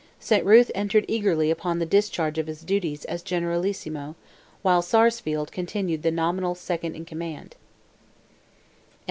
[0.19, 4.15] Saint Ruth entered eagerly upon the discharge of his duties as generalissimo,
[4.63, 7.55] while Sarsfield continued the nominal second in command.